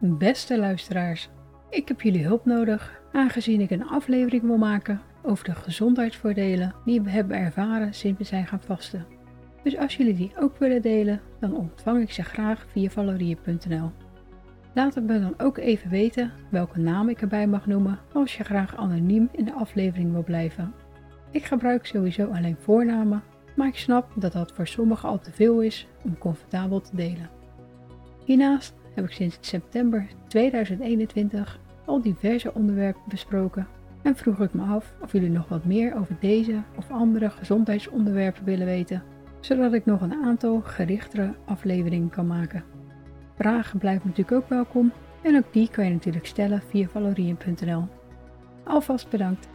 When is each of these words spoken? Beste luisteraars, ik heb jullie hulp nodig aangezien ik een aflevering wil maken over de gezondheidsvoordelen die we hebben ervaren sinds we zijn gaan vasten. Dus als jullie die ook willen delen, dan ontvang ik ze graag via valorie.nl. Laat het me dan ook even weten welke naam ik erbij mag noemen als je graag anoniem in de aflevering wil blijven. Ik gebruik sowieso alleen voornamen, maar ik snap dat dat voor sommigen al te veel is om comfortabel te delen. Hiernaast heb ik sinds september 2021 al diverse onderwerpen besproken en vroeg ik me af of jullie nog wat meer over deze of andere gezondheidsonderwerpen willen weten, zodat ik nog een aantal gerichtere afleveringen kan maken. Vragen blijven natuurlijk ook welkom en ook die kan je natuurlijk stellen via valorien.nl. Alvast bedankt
Beste 0.00 0.58
luisteraars, 0.58 1.28
ik 1.70 1.88
heb 1.88 2.00
jullie 2.00 2.24
hulp 2.24 2.44
nodig 2.44 3.02
aangezien 3.12 3.60
ik 3.60 3.70
een 3.70 3.86
aflevering 3.86 4.42
wil 4.42 4.56
maken 4.56 5.00
over 5.22 5.44
de 5.44 5.54
gezondheidsvoordelen 5.54 6.74
die 6.84 7.02
we 7.02 7.10
hebben 7.10 7.36
ervaren 7.36 7.94
sinds 7.94 8.18
we 8.18 8.24
zijn 8.24 8.46
gaan 8.46 8.60
vasten. 8.60 9.06
Dus 9.62 9.76
als 9.76 9.96
jullie 9.96 10.14
die 10.14 10.32
ook 10.38 10.58
willen 10.58 10.82
delen, 10.82 11.20
dan 11.40 11.56
ontvang 11.56 12.02
ik 12.02 12.12
ze 12.12 12.22
graag 12.22 12.66
via 12.68 12.90
valorie.nl. 12.90 13.90
Laat 14.74 14.94
het 14.94 15.06
me 15.06 15.20
dan 15.20 15.34
ook 15.38 15.58
even 15.58 15.90
weten 15.90 16.32
welke 16.50 16.78
naam 16.78 17.08
ik 17.08 17.20
erbij 17.20 17.46
mag 17.46 17.66
noemen 17.66 17.98
als 18.12 18.36
je 18.36 18.44
graag 18.44 18.76
anoniem 18.76 19.28
in 19.32 19.44
de 19.44 19.52
aflevering 19.52 20.12
wil 20.12 20.24
blijven. 20.24 20.74
Ik 21.30 21.44
gebruik 21.44 21.86
sowieso 21.86 22.26
alleen 22.26 22.56
voornamen, 22.60 23.22
maar 23.56 23.68
ik 23.68 23.76
snap 23.76 24.12
dat 24.16 24.32
dat 24.32 24.52
voor 24.52 24.66
sommigen 24.66 25.08
al 25.08 25.18
te 25.18 25.32
veel 25.32 25.60
is 25.60 25.86
om 26.04 26.18
comfortabel 26.18 26.80
te 26.80 26.96
delen. 26.96 27.30
Hiernaast 28.24 28.74
heb 28.94 29.04
ik 29.04 29.12
sinds 29.12 29.38
september 29.40 30.06
2021 30.26 31.58
al 31.84 32.02
diverse 32.02 32.54
onderwerpen 32.54 33.02
besproken 33.08 33.66
en 34.02 34.16
vroeg 34.16 34.40
ik 34.40 34.54
me 34.54 34.62
af 34.62 34.94
of 35.02 35.12
jullie 35.12 35.30
nog 35.30 35.48
wat 35.48 35.64
meer 35.64 35.96
over 35.96 36.16
deze 36.20 36.62
of 36.76 36.90
andere 36.90 37.30
gezondheidsonderwerpen 37.30 38.44
willen 38.44 38.66
weten, 38.66 39.02
zodat 39.40 39.72
ik 39.72 39.84
nog 39.84 40.00
een 40.00 40.24
aantal 40.24 40.60
gerichtere 40.60 41.34
afleveringen 41.44 42.10
kan 42.10 42.26
maken. 42.26 42.64
Vragen 43.36 43.78
blijven 43.78 44.08
natuurlijk 44.08 44.42
ook 44.42 44.48
welkom 44.48 44.92
en 45.22 45.36
ook 45.36 45.52
die 45.52 45.70
kan 45.70 45.84
je 45.84 45.92
natuurlijk 45.92 46.26
stellen 46.26 46.62
via 46.68 46.88
valorien.nl. 46.88 47.88
Alvast 48.64 49.10
bedankt 49.10 49.48